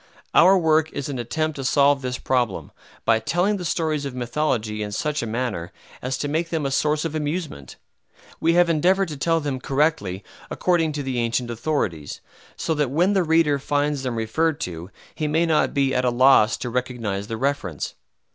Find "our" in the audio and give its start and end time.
0.33-0.57